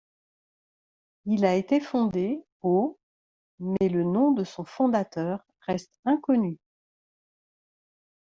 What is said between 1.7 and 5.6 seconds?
fondé au mais le nom de son fondateur